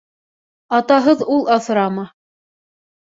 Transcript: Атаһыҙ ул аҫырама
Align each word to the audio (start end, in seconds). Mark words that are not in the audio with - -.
Атаһыҙ 0.77 1.21
ул 1.35 1.43
аҫырама 1.57 2.07